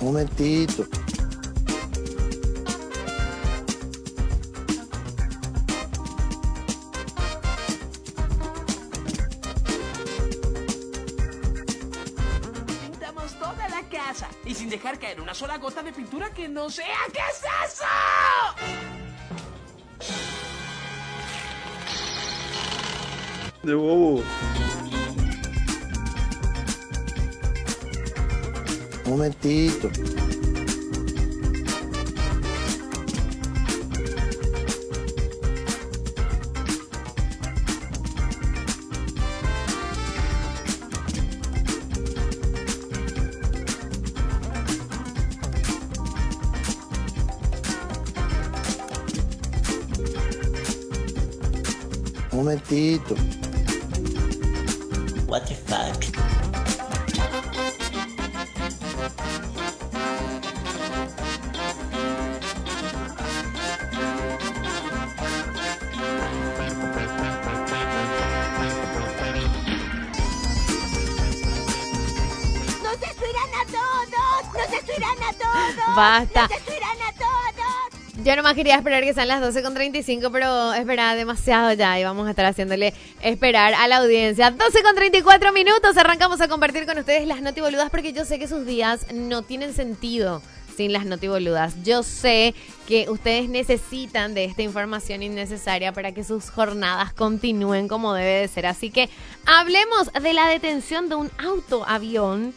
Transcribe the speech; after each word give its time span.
Un 0.00 0.06
momentito. 0.06 0.86
Pintamos 12.80 13.38
toda 13.38 13.68
la 13.68 13.82
casa 13.90 14.28
y 14.46 14.54
sin 14.54 14.70
dejar 14.70 14.98
caer 14.98 15.20
una 15.20 15.34
sola 15.34 15.58
gota 15.58 15.82
de 15.82 15.92
pintura 15.92 16.30
que 16.30 16.48
no 16.48 16.70
sea. 16.70 16.86
¿Qué 17.12 17.18
es 17.18 17.42
eso? 17.74 17.84
De 23.62 23.74
bobo. 23.74 24.22
Momentito. 29.10 29.90
Momentito. 52.32 53.16
What 55.26 55.46
the 55.46 55.54
fuck? 55.54 56.09
Basta. 75.96 76.42
¡Nos 76.42 76.50
destruirán 76.50 76.96
a 77.02 77.12
todos! 77.12 77.30
Yo 78.24 78.36
nomás 78.36 78.54
quería 78.54 78.76
esperar 78.76 79.02
que 79.02 79.14
sean 79.14 79.28
las 79.28 79.42
12.35, 79.42 80.30
pero 80.30 80.74
espera 80.74 81.14
demasiado 81.14 81.72
ya 81.72 81.98
y 81.98 82.04
vamos 82.04 82.26
a 82.26 82.30
estar 82.30 82.44
haciéndole 82.44 82.92
esperar 83.22 83.72
a 83.72 83.88
la 83.88 83.96
audiencia. 83.96 84.54
12.34 84.54 85.54
minutos, 85.54 85.96
arrancamos 85.96 86.40
a 86.42 86.48
compartir 86.48 86.84
con 86.84 86.98
ustedes 86.98 87.26
las 87.26 87.40
notiboludas 87.40 87.88
porque 87.88 88.12
yo 88.12 88.26
sé 88.26 88.38
que 88.38 88.46
sus 88.46 88.66
días 88.66 89.06
no 89.14 89.40
tienen 89.40 89.72
sentido 89.72 90.42
sin 90.76 90.92
las 90.92 91.06
notiboludas. 91.06 91.82
Yo 91.82 92.02
sé 92.02 92.54
que 92.86 93.08
ustedes 93.08 93.48
necesitan 93.48 94.34
de 94.34 94.44
esta 94.44 94.62
información 94.62 95.22
innecesaria 95.22 95.92
para 95.92 96.12
que 96.12 96.22
sus 96.22 96.50
jornadas 96.50 97.14
continúen 97.14 97.88
como 97.88 98.12
debe 98.12 98.40
de 98.40 98.48
ser. 98.48 98.66
Así 98.66 98.90
que 98.90 99.08
hablemos 99.46 100.12
de 100.12 100.32
la 100.34 100.46
detención 100.48 101.08
de 101.08 101.14
un 101.14 101.30
autoavión 101.38 102.52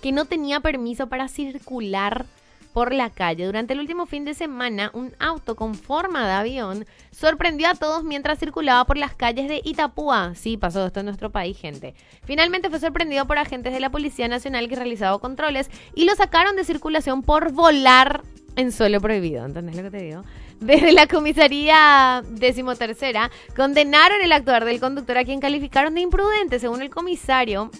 que 0.00 0.12
no 0.12 0.24
tenía 0.24 0.60
permiso 0.60 1.08
para 1.08 1.28
circular 1.28 2.26
por 2.72 2.92
la 2.92 3.10
calle. 3.10 3.46
Durante 3.46 3.74
el 3.74 3.80
último 3.80 4.06
fin 4.06 4.24
de 4.24 4.34
semana, 4.34 4.90
un 4.94 5.14
auto 5.18 5.56
con 5.56 5.74
forma 5.74 6.26
de 6.26 6.32
avión 6.32 6.86
sorprendió 7.10 7.68
a 7.68 7.74
todos 7.74 8.04
mientras 8.04 8.38
circulaba 8.38 8.84
por 8.84 8.96
las 8.98 9.14
calles 9.14 9.48
de 9.48 9.60
Itapúa. 9.64 10.34
Sí, 10.34 10.56
pasó 10.56 10.86
esto 10.86 11.00
en 11.00 11.06
nuestro 11.06 11.30
país, 11.30 11.58
gente. 11.58 11.94
Finalmente 12.24 12.70
fue 12.70 12.80
sorprendido 12.80 13.26
por 13.26 13.38
agentes 13.38 13.72
de 13.72 13.80
la 13.80 13.90
Policía 13.90 14.28
Nacional 14.28 14.68
que 14.68 14.76
realizaban 14.76 15.18
controles 15.18 15.70
y 15.94 16.04
lo 16.04 16.14
sacaron 16.14 16.56
de 16.56 16.64
circulación 16.64 17.22
por 17.22 17.52
volar 17.52 18.22
en 18.56 18.72
suelo 18.72 19.00
prohibido. 19.00 19.44
¿Entendés 19.44 19.76
lo 19.76 19.82
que 19.82 19.90
te 19.90 20.02
digo? 20.02 20.24
Desde 20.60 20.92
la 20.92 21.06
comisaría 21.06 22.22
decimotercera 22.28 23.30
condenaron 23.56 24.20
el 24.22 24.32
actuar 24.32 24.64
del 24.64 24.80
conductor 24.80 25.18
a 25.18 25.24
quien 25.24 25.40
calificaron 25.40 25.94
de 25.94 26.02
imprudente, 26.02 26.58
según 26.58 26.82
el 26.82 26.90
comisario. 26.90 27.70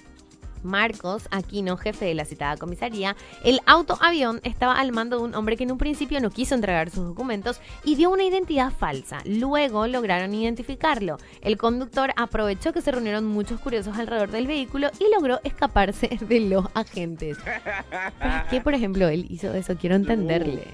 Marcos 0.62 1.28
Aquino, 1.30 1.76
jefe 1.76 2.06
de 2.06 2.14
la 2.14 2.24
citada 2.24 2.56
comisaría, 2.56 3.16
el 3.44 3.60
autoavión 3.66 4.40
estaba 4.44 4.74
al 4.74 4.92
mando 4.92 5.18
de 5.18 5.24
un 5.24 5.34
hombre 5.34 5.56
que 5.56 5.64
en 5.64 5.72
un 5.72 5.78
principio 5.78 6.20
no 6.20 6.30
quiso 6.30 6.54
entregar 6.54 6.90
sus 6.90 7.06
documentos 7.06 7.60
y 7.84 7.96
dio 7.96 8.10
una 8.10 8.24
identidad 8.24 8.72
falsa. 8.72 9.18
Luego 9.24 9.86
lograron 9.86 10.34
identificarlo. 10.34 11.18
El 11.40 11.56
conductor 11.56 12.12
aprovechó 12.16 12.72
que 12.72 12.82
se 12.82 12.90
reunieron 12.92 13.26
muchos 13.26 13.60
curiosos 13.60 13.96
alrededor 13.96 14.30
del 14.30 14.46
vehículo 14.46 14.90
y 14.98 15.12
logró 15.14 15.40
escaparse 15.44 16.08
de 16.20 16.40
los 16.40 16.66
agentes. 16.74 17.38
¿Por 17.38 18.48
qué, 18.50 18.60
por 18.60 18.74
ejemplo, 18.74 19.08
él 19.08 19.26
hizo 19.28 19.52
eso? 19.54 19.76
Quiero 19.76 19.96
entenderle. 19.96 20.66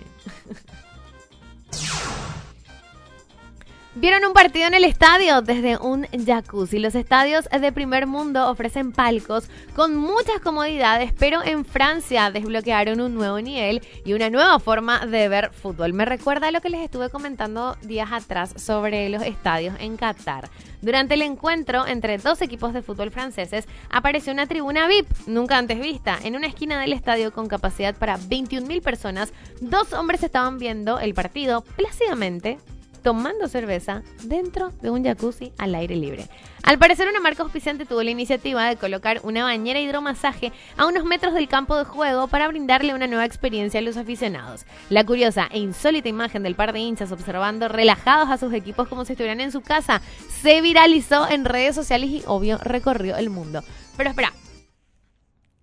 ¿Vieron 4.00 4.24
un 4.24 4.32
partido 4.32 4.68
en 4.68 4.74
el 4.74 4.84
estadio? 4.84 5.42
Desde 5.42 5.76
un 5.76 6.06
jacuzzi. 6.24 6.78
Los 6.78 6.94
estadios 6.94 7.46
de 7.46 7.72
primer 7.72 8.06
mundo 8.06 8.48
ofrecen 8.48 8.92
palcos 8.92 9.50
con 9.74 9.96
muchas 9.96 10.38
comodidades, 10.40 11.12
pero 11.18 11.42
en 11.42 11.64
Francia 11.64 12.30
desbloquearon 12.30 13.00
un 13.00 13.16
nuevo 13.16 13.40
nivel 13.40 13.82
y 14.04 14.12
una 14.12 14.30
nueva 14.30 14.60
forma 14.60 15.04
de 15.04 15.28
ver 15.28 15.50
fútbol. 15.50 15.94
Me 15.94 16.04
recuerda 16.04 16.46
a 16.46 16.50
lo 16.52 16.60
que 16.60 16.70
les 16.70 16.82
estuve 16.82 17.10
comentando 17.10 17.76
días 17.82 18.12
atrás 18.12 18.54
sobre 18.56 19.08
los 19.08 19.22
estadios 19.22 19.74
en 19.80 19.96
Qatar. 19.96 20.48
Durante 20.80 21.14
el 21.14 21.22
encuentro 21.22 21.84
entre 21.84 22.18
dos 22.18 22.40
equipos 22.40 22.74
de 22.74 22.82
fútbol 22.82 23.10
franceses 23.10 23.66
apareció 23.90 24.32
una 24.32 24.46
tribuna 24.46 24.86
VIP, 24.86 25.08
nunca 25.26 25.58
antes 25.58 25.80
vista. 25.80 26.20
En 26.22 26.36
una 26.36 26.46
esquina 26.46 26.80
del 26.80 26.92
estadio 26.92 27.32
con 27.32 27.48
capacidad 27.48 27.96
para 27.96 28.16
21.000 28.16 28.80
personas, 28.80 29.32
dos 29.60 29.92
hombres 29.92 30.22
estaban 30.22 30.58
viendo 30.58 31.00
el 31.00 31.14
partido 31.14 31.62
plácidamente 31.62 32.58
tomando 33.08 33.48
cerveza 33.48 34.02
dentro 34.24 34.68
de 34.82 34.90
un 34.90 35.02
jacuzzi 35.02 35.50
al 35.56 35.74
aire 35.74 35.96
libre. 35.96 36.28
Al 36.62 36.78
parecer, 36.78 37.08
una 37.08 37.20
marca 37.20 37.42
auspiciante 37.42 37.86
tuvo 37.86 38.02
la 38.02 38.10
iniciativa 38.10 38.68
de 38.68 38.76
colocar 38.76 39.20
una 39.22 39.44
bañera 39.44 39.80
hidromasaje 39.80 40.52
a 40.76 40.84
unos 40.84 41.04
metros 41.04 41.32
del 41.32 41.48
campo 41.48 41.74
de 41.78 41.86
juego 41.86 42.28
para 42.28 42.48
brindarle 42.48 42.92
una 42.92 43.06
nueva 43.06 43.24
experiencia 43.24 43.80
a 43.80 43.82
los 43.82 43.96
aficionados. 43.96 44.66
La 44.90 45.06
curiosa 45.06 45.48
e 45.50 45.58
insólita 45.58 46.10
imagen 46.10 46.42
del 46.42 46.54
par 46.54 46.74
de 46.74 46.80
hinchas 46.80 47.10
observando 47.10 47.68
relajados 47.68 48.28
a 48.28 48.36
sus 48.36 48.52
equipos 48.52 48.88
como 48.88 49.06
si 49.06 49.14
estuvieran 49.14 49.40
en 49.40 49.52
su 49.52 49.62
casa 49.62 50.02
se 50.42 50.60
viralizó 50.60 51.30
en 51.30 51.46
redes 51.46 51.74
sociales 51.74 52.10
y, 52.10 52.22
obvio, 52.26 52.58
recorrió 52.58 53.16
el 53.16 53.30
mundo. 53.30 53.62
Pero 53.96 54.10
espera, 54.10 54.34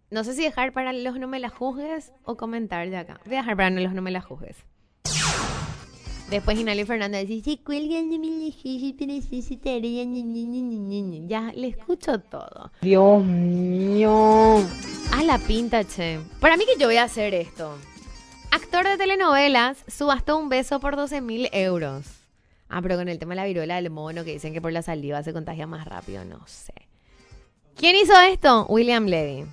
no 0.10 0.24
sé 0.24 0.34
si 0.34 0.42
dejar 0.42 0.74
para 0.74 0.94
los 0.94 1.20
no 1.20 1.28
me 1.28 1.40
la 1.40 1.50
juzgues 1.50 2.12
o 2.24 2.38
comentar 2.38 2.90
de 2.90 2.98
acá. 2.98 3.20
Voy 3.24 3.36
a 3.36 3.42
dejar 3.42 3.56
para 3.56 3.70
los 3.70 3.94
no 3.94 4.02
me 4.02 4.10
la 4.10 4.22
juzgues. 4.22 4.66
Después 6.30 6.60
Inali 6.60 6.86
Fernández 6.86 7.28
dice. 7.28 7.60
Ya, 11.28 11.52
le 11.56 11.68
escucho 11.68 12.20
todo. 12.20 12.72
Dios 12.82 13.24
mío. 13.24 14.58
A 15.14 15.24
la 15.24 15.38
pinta, 15.38 15.84
che. 15.84 16.20
Para 16.40 16.58
mí 16.58 16.66
que 16.66 16.80
yo 16.80 16.88
voy 16.88 16.98
a 16.98 17.04
hacer 17.04 17.34
esto. 17.34 17.78
Actor 18.52 18.88
de 18.88 18.98
telenovelas 18.98 19.78
subastó 19.88 20.38
un 20.38 20.50
beso 20.50 20.80
por 20.80 20.96
12 20.96 21.22
mil 21.22 21.48
euros. 21.52 22.06
Ah, 22.70 22.82
pero 22.82 22.96
con 22.96 23.08
el 23.08 23.20
tema 23.20 23.34
de 23.34 23.42
la 23.42 23.46
viruela 23.46 23.76
del 23.76 23.92
mono 23.92 24.24
que 24.24 24.34
dicen 24.34 24.54
que 24.54 24.62
por 24.62 24.72
la 24.72 24.82
saliva 24.82 25.22
se 25.24 25.34
contagia 25.34 25.68
más 25.68 25.86
rápido, 25.86 26.26
no 26.26 26.46
sé. 26.48 26.74
¿Quién 27.76 27.96
hizo 27.96 28.20
esto? 28.22 28.66
William 28.68 29.06
Levy. 29.06 29.46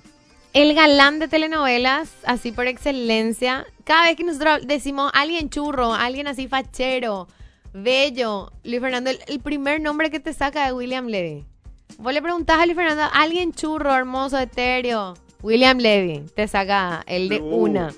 El 0.53 0.75
galán 0.75 1.17
de 1.17 1.27
telenovelas, 1.27 2.11
así 2.25 2.51
por 2.51 2.67
excelencia. 2.67 3.65
Cada 3.83 4.03
vez 4.05 4.15
que 4.15 4.23
nosotros 4.23 4.59
decimos 4.67 5.11
alguien 5.15 5.49
churro, 5.49 5.93
alguien 5.93 6.27
así 6.27 6.47
fachero, 6.47 7.27
bello, 7.73 8.51
Luis 8.63 8.79
Fernando, 8.79 9.09
el, 9.09 9.19
el 9.27 9.39
primer 9.39 9.81
nombre 9.81 10.11
que 10.11 10.19
te 10.19 10.31
saca 10.31 10.67
de 10.67 10.73
William 10.73 11.07
Levy. 11.07 11.43
Vos 11.97 12.13
le 12.13 12.21
preguntás 12.21 12.59
a 12.59 12.65
Luis 12.65 12.75
Fernando, 12.75 13.03
alguien 13.13 13.51
churro, 13.51 13.95
hermoso, 13.95 14.37
etéreo. 14.37 15.15
William 15.41 15.79
Levy, 15.79 16.23
te 16.35 16.47
saca 16.47 17.03
el 17.07 17.29
de 17.29 17.41
Uh. 17.41 17.55
una. 17.55 17.93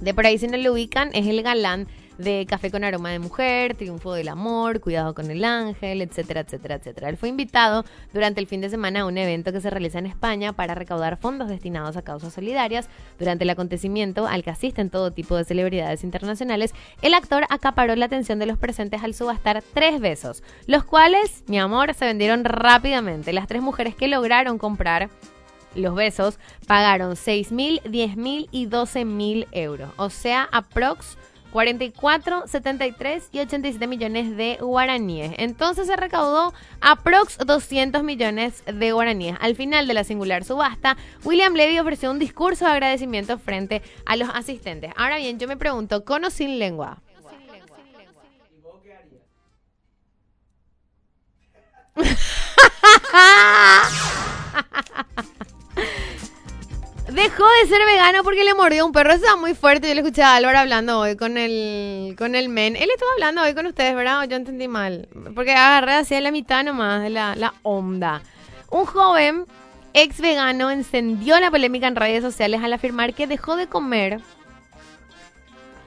De 0.00 0.12
por 0.12 0.26
ahí, 0.26 0.38
si 0.38 0.48
no 0.48 0.56
lo 0.56 0.72
ubican, 0.72 1.10
es 1.14 1.26
el 1.28 1.40
galán 1.42 1.86
de 2.18 2.46
Café 2.48 2.70
con 2.70 2.84
Aroma 2.84 3.10
de 3.10 3.18
Mujer, 3.18 3.74
Triunfo 3.74 4.14
del 4.14 4.28
Amor, 4.28 4.80
Cuidado 4.80 5.14
con 5.14 5.30
el 5.30 5.44
Ángel, 5.44 6.02
etcétera, 6.02 6.40
etcétera, 6.40 6.76
etcétera. 6.76 7.08
Él 7.08 7.16
fue 7.16 7.28
invitado 7.28 7.84
durante 8.12 8.40
el 8.40 8.46
fin 8.46 8.60
de 8.60 8.70
semana 8.70 9.00
a 9.00 9.06
un 9.06 9.18
evento 9.18 9.52
que 9.52 9.60
se 9.60 9.70
realiza 9.70 9.98
en 9.98 10.06
España 10.06 10.52
para 10.52 10.74
recaudar 10.74 11.16
fondos 11.16 11.48
destinados 11.48 11.96
a 11.96 12.02
causas 12.02 12.32
solidarias. 12.32 12.88
Durante 13.18 13.44
el 13.44 13.50
acontecimiento, 13.50 14.26
al 14.26 14.42
que 14.42 14.50
asisten 14.50 14.90
todo 14.90 15.10
tipo 15.10 15.36
de 15.36 15.44
celebridades 15.44 16.04
internacionales, 16.04 16.74
el 17.02 17.14
actor 17.14 17.44
acaparó 17.50 17.96
la 17.96 18.06
atención 18.06 18.38
de 18.38 18.46
los 18.46 18.58
presentes 18.58 19.02
al 19.02 19.14
subastar 19.14 19.62
tres 19.74 20.00
besos, 20.00 20.42
los 20.66 20.84
cuales, 20.84 21.44
mi 21.46 21.58
amor, 21.58 21.94
se 21.94 22.06
vendieron 22.06 22.44
rápidamente. 22.44 23.32
Las 23.32 23.46
tres 23.46 23.62
mujeres 23.62 23.94
que 23.94 24.08
lograron 24.08 24.58
comprar 24.58 25.08
los 25.74 25.94
besos 25.94 26.38
pagaron 26.66 27.16
6 27.16 27.52
mil, 27.52 27.80
10 27.84 28.16
mil 28.16 28.48
y 28.50 28.66
12 28.66 29.04
mil 29.04 29.46
euros. 29.52 29.90
O 29.96 30.10
sea, 30.10 30.48
aprox 30.50 31.18
44, 31.56 32.48
73 32.48 33.30
y 33.32 33.38
87 33.38 33.86
millones 33.86 34.36
de 34.36 34.58
guaraníes. 34.60 35.32
Entonces 35.38 35.86
se 35.86 35.96
recaudó 35.96 36.52
aprox 36.82 37.38
200 37.38 38.02
millones 38.02 38.62
de 38.66 38.92
guaraníes. 38.92 39.38
Al 39.40 39.56
final 39.56 39.86
de 39.86 39.94
la 39.94 40.04
singular 40.04 40.44
subasta, 40.44 40.98
William 41.24 41.54
Levy 41.54 41.78
ofreció 41.78 42.10
un 42.10 42.18
discurso 42.18 42.66
de 42.66 42.72
agradecimiento 42.72 43.38
frente 43.38 43.80
a 44.04 44.16
los 44.16 44.28
asistentes. 44.28 44.92
Ahora 44.96 45.16
bien, 45.16 45.38
yo 45.38 45.48
me 45.48 45.56
pregunto, 45.56 46.04
¿con 46.04 46.26
o 46.26 46.30
sin 46.30 46.58
lengua? 46.58 47.00
Dejó 57.16 57.44
de 57.62 57.68
ser 57.68 57.80
vegano 57.86 58.22
porque 58.22 58.44
le 58.44 58.52
mordió 58.52 58.84
un 58.84 58.92
perro. 58.92 59.08
Eso 59.08 59.24
está 59.24 59.36
muy 59.36 59.54
fuerte. 59.54 59.88
Yo 59.88 59.94
le 59.94 60.02
escuché 60.02 60.22
a 60.22 60.36
Álvaro 60.36 60.58
hablando 60.58 60.98
hoy 60.98 61.16
con 61.16 61.38
el, 61.38 62.14
con 62.18 62.34
el 62.34 62.50
men. 62.50 62.76
Él 62.76 62.90
estuvo 62.90 63.10
hablando 63.14 63.40
hoy 63.40 63.54
con 63.54 63.64
ustedes, 63.64 63.94
¿verdad? 63.94 64.28
Yo 64.28 64.36
entendí 64.36 64.68
mal. 64.68 65.08
Porque 65.34 65.52
agarré 65.52 65.94
así 65.94 66.14
a 66.14 66.20
la 66.20 66.30
mitad 66.30 66.62
nomás 66.62 67.02
de 67.02 67.08
la, 67.08 67.34
la 67.34 67.54
onda. 67.62 68.20
Un 68.68 68.84
joven 68.84 69.46
ex 69.94 70.20
vegano 70.20 70.70
encendió 70.70 71.40
la 71.40 71.50
polémica 71.50 71.86
en 71.86 71.96
redes 71.96 72.22
sociales 72.22 72.60
al 72.62 72.74
afirmar 72.74 73.14
que 73.14 73.26
dejó 73.26 73.56
de 73.56 73.66
comer 73.66 74.20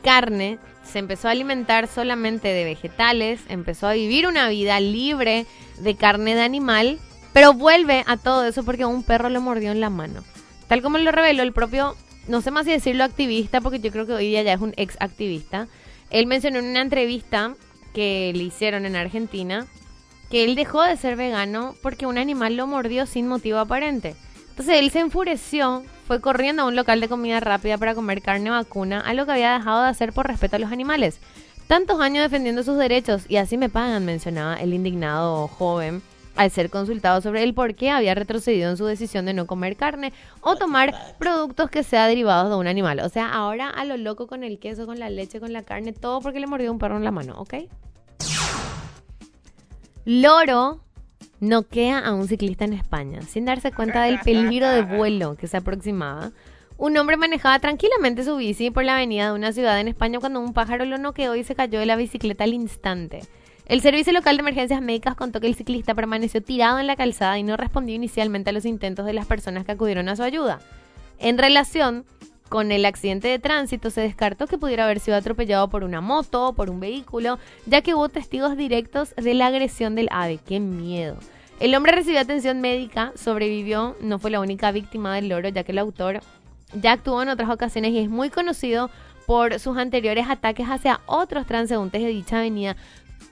carne, 0.04 0.58
se 0.84 0.98
empezó 0.98 1.28
a 1.28 1.32
alimentar 1.32 1.86
solamente 1.88 2.48
de 2.48 2.64
vegetales, 2.64 3.40
empezó 3.50 3.86
a 3.86 3.94
vivir 3.94 4.26
una 4.26 4.50
vida 4.50 4.80
libre 4.80 5.46
de 5.78 5.96
carne 5.96 6.34
de 6.34 6.42
animal, 6.42 6.98
pero 7.34 7.54
vuelve 7.54 8.04
a 8.08 8.18
todo 8.18 8.46
eso 8.46 8.64
porque 8.64 8.86
un 8.86 9.04
perro 9.04 9.30
le 9.30 9.38
mordió 9.38 9.72
en 9.72 9.80
la 9.80 9.92
mano. 9.92 10.24
Tal 10.70 10.84
como 10.84 11.00
lo 11.00 11.12
reveló 11.12 11.42
el 11.42 11.52
propio, 11.52 11.96
no 12.28 12.42
sé 12.42 12.52
más 12.52 12.66
si 12.66 12.72
decirlo 12.72 13.04
activista, 13.04 13.60
porque 13.60 13.80
yo 13.80 13.92
creo 13.92 14.06
que 14.06 14.14
hoy 14.14 14.28
día 14.28 14.44
ya 14.44 14.54
es 14.54 14.62
un 14.62 14.74
ex 14.78 14.96
activista. 15.00 15.68
Él 16.12 16.28
mencionó 16.28 16.60
en 16.60 16.66
una 16.66 16.82
entrevista 16.82 17.56
que 17.92 18.32
le 18.36 18.44
hicieron 18.44 18.86
en 18.86 18.96
Argentina 18.96 19.66
que 20.30 20.44
él 20.44 20.54
dejó 20.54 20.84
de 20.84 20.96
ser 20.96 21.16
vegano 21.16 21.74
porque 21.82 22.06
un 22.06 22.20
animal 22.20 22.56
lo 22.56 22.68
mordió 22.68 23.08
sin 23.08 23.28
motivo 23.28 23.58
aparente. 23.58 24.16
Entonces 24.52 24.78
él 24.78 24.92
se 24.92 25.00
enfureció, 25.00 25.84
fue 26.06 26.22
corriendo 26.22 26.62
a 26.62 26.66
un 26.66 26.76
local 26.76 27.02
de 27.02 27.10
comida 27.10 27.40
rápida 27.40 27.80
para 27.80 27.96
comer 27.96 28.22
carne 28.22 28.52
vacuna, 28.52 29.00
algo 29.00 29.26
que 29.26 29.32
había 29.32 29.58
dejado 29.58 29.82
de 29.82 29.90
hacer 29.90 30.14
por 30.14 30.28
respeto 30.28 30.58
a 30.58 30.60
los 30.60 30.72
animales. 30.72 31.20
Tantos 31.66 32.00
años 32.00 32.22
defendiendo 32.24 32.62
sus 32.62 32.78
derechos 32.78 33.24
y 33.28 33.38
así 33.38 33.58
me 33.58 33.70
pagan, 33.70 34.06
mencionaba 34.06 34.54
el 34.56 34.76
indignado 34.76 35.48
joven 35.48 36.04
al 36.40 36.52
ser 36.52 36.70
consultado 36.70 37.20
sobre 37.20 37.44
el 37.44 37.54
por 37.54 37.76
qué 37.76 37.92
había 37.92 38.16
retrocedido 38.16 38.70
en 38.70 38.78
su 38.78 38.86
decisión 38.86 39.26
de 39.26 39.34
no 39.34 39.46
comer 39.46 39.76
carne 39.76 40.14
o 40.40 40.56
tomar 40.56 40.96
productos 41.20 41.70
que 41.70 41.84
sean 41.84 42.08
derivados 42.08 42.50
de 42.50 42.56
un 42.56 42.66
animal. 42.66 43.02
O 43.02 43.10
sea, 43.10 43.30
ahora 43.30 43.70
a 43.70 43.84
lo 43.84 43.98
loco 43.98 44.26
con 44.26 44.46
el 44.46 44.58
queso, 44.58 44.86
con 44.86 45.00
la 45.00 45.10
leche, 45.10 45.42
con 45.42 45.52
la 45.52 45.64
carne, 45.64 45.92
todo 45.92 46.22
porque 46.22 46.40
le 46.40 46.48
mordió 46.48 46.72
un 46.72 46.80
perro 46.80 46.96
en 46.96 47.04
la 47.04 47.12
mano, 47.12 47.36
¿ok? 47.42 47.56
Loro 50.06 50.80
noquea 51.42 52.00
a 52.00 52.14
un 52.14 52.26
ciclista 52.30 52.64
en 52.64 52.72
España 52.72 53.22
sin 53.24 53.44
darse 53.44 53.74
cuenta 53.74 54.04
del 54.04 54.22
peligro 54.22 54.70
de 54.70 54.84
vuelo 54.84 55.36
que 55.36 55.48
se 55.48 55.58
aproximaba. 55.58 56.32
Un 56.78 56.96
hombre 56.96 57.18
manejaba 57.18 57.60
tranquilamente 57.60 58.24
su 58.24 58.38
bici 58.38 58.72
por 58.72 58.86
la 58.86 58.94
avenida 58.94 59.26
de 59.26 59.34
una 59.34 59.52
ciudad 59.52 59.78
en 59.82 59.90
España 59.90 60.22
cuando 60.22 60.40
un 60.40 60.54
pájaro 60.54 60.86
lo 60.86 60.98
noqueó 60.98 61.36
y 61.36 61.44
se 61.44 61.54
cayó 61.54 61.82
de 61.82 61.86
la 61.86 61.98
bicicleta 61.98 62.46
al 62.46 62.54
instante. 62.54 63.24
El 63.70 63.82
servicio 63.82 64.12
local 64.14 64.36
de 64.36 64.42
emergencias 64.42 64.82
médicas 64.82 65.14
contó 65.14 65.40
que 65.40 65.46
el 65.46 65.54
ciclista 65.54 65.94
permaneció 65.94 66.42
tirado 66.42 66.80
en 66.80 66.88
la 66.88 66.96
calzada 66.96 67.38
y 67.38 67.44
no 67.44 67.56
respondió 67.56 67.94
inicialmente 67.94 68.50
a 68.50 68.54
los 68.54 68.66
intentos 68.66 69.06
de 69.06 69.14
las 69.14 69.28
personas 69.28 69.64
que 69.64 69.74
acudieron 69.74 70.10
a 70.10 70.16
su 70.16 70.24
ayuda. 70.24 70.60
En 71.20 71.38
relación 71.38 72.04
con 72.50 72.72
el 72.72 72.84
accidente 72.84 73.28
de 73.28 73.38
tránsito 73.38 73.92
se 73.92 74.02
descartó 74.02 74.48
que 74.48 74.58
pudiera 74.58 74.86
haber 74.86 75.00
sido 75.00 75.18
atropellado 75.18 75.70
por 75.70 75.84
una 75.84 76.02
moto 76.02 76.48
o 76.48 76.54
por 76.54 76.72
un 76.72 76.80
vehículo, 76.80 77.38
ya 77.68 77.82
que 77.82 77.94
hubo 77.94 78.10
testigos 78.10 78.58
directos 78.58 79.14
de 79.16 79.36
la 79.36 79.46
agresión 79.46 79.94
del 79.94 80.10
ave. 80.10 80.40
¡Qué 80.44 80.60
miedo! 80.60 81.18
El 81.60 81.76
hombre 81.76 81.92
recibió 81.92 82.22
atención 82.22 82.62
médica, 82.62 83.12
sobrevivió, 83.16 83.96
no 84.02 84.18
fue 84.18 84.32
la 84.32 84.40
única 84.40 84.72
víctima 84.72 85.14
del 85.14 85.30
loro, 85.30 85.48
ya 85.50 85.64
que 85.64 85.74
el 85.74 85.78
autor 85.78 86.22
ya 86.74 86.94
actuó 86.94 87.22
en 87.22 87.30
otras 87.30 87.52
ocasiones 87.52 87.92
y 87.92 88.00
es 88.00 88.10
muy 88.10 88.32
conocido 88.32 88.90
por 89.28 89.60
sus 89.60 89.78
anteriores 89.78 90.26
ataques 90.28 90.66
hacia 90.66 91.02
otros 91.06 91.46
transeúntes 91.46 92.02
de 92.02 92.08
dicha 92.08 92.40
avenida. 92.40 92.76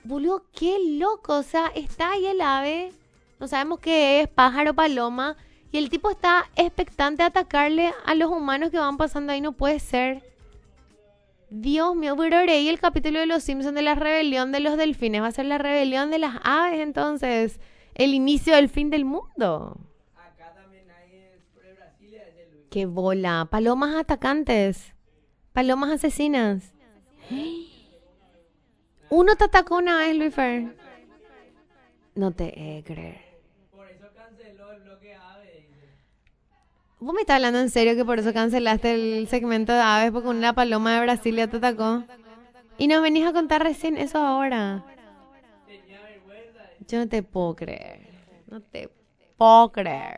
Boludo, 0.04 0.44
qué 0.52 0.76
loco, 0.98 1.38
o 1.38 1.42
sea, 1.42 1.68
está 1.74 2.12
ahí 2.12 2.26
el 2.26 2.40
ave, 2.40 2.92
no 3.40 3.48
sabemos 3.48 3.80
qué 3.80 4.20
es, 4.20 4.28
pájaro, 4.28 4.74
paloma, 4.74 5.36
y 5.70 5.78
el 5.78 5.90
tipo 5.90 6.10
está 6.10 6.50
expectante 6.56 7.22
a 7.22 7.26
atacarle 7.26 7.92
a 8.04 8.14
los 8.14 8.30
humanos 8.30 8.70
que 8.70 8.78
van 8.78 8.96
pasando 8.96 9.32
ahí, 9.32 9.40
no 9.40 9.52
puede 9.52 9.80
ser. 9.80 10.22
Dios 11.50 11.96
mío, 11.96 12.14
pero 12.16 12.44
y 12.44 12.68
el 12.68 12.78
capítulo 12.78 13.20
de 13.20 13.26
los 13.26 13.42
Simpsons 13.42 13.74
de 13.74 13.82
la 13.82 13.94
rebelión 13.94 14.52
de 14.52 14.60
los 14.60 14.76
delfines. 14.76 15.22
Va 15.22 15.28
a 15.28 15.32
ser 15.32 15.46
la 15.46 15.58
rebelión 15.58 16.10
de 16.10 16.18
las 16.18 16.36
aves, 16.42 16.80
entonces. 16.80 17.60
El 17.94 18.14
inicio 18.14 18.54
del 18.54 18.68
fin 18.68 18.90
del 18.90 19.04
mundo. 19.04 19.78
Qué 22.70 22.84
bola. 22.84 23.48
Palomas 23.50 23.96
atacantes. 23.96 24.94
Palomas 25.52 25.90
asesinas. 25.90 26.74
Uno 29.10 29.36
te 29.36 29.44
atacó 29.44 29.76
una 29.76 29.98
vez, 29.98 30.16
Luis 30.16 30.34
Fer. 30.34 30.76
No 32.14 32.32
te 32.32 32.78
he 32.78 32.82
creer. 32.82 33.28
¿Vos 37.00 37.14
me 37.14 37.20
estás 37.20 37.36
hablando 37.36 37.60
en 37.60 37.70
serio 37.70 37.94
que 37.94 38.04
por 38.04 38.18
eso 38.18 38.32
cancelaste 38.32 38.92
el 38.92 39.28
segmento 39.28 39.72
de 39.72 39.80
aves 39.80 40.10
porque 40.10 40.28
una 40.28 40.52
paloma 40.52 40.94
de 40.94 41.00
Brasilia 41.02 41.48
te 41.48 41.58
atacó? 41.58 42.02
Y 42.76 42.88
nos 42.88 43.02
venís 43.02 43.24
a 43.24 43.32
contar 43.32 43.62
recién 43.62 43.96
eso 43.96 44.18
ahora. 44.18 44.84
Yo 46.88 46.98
no 46.98 47.08
te 47.08 47.22
puedo 47.22 47.54
creer. 47.54 48.08
No 48.48 48.60
te 48.60 48.90
puedo 49.36 49.70
creer. 49.70 50.16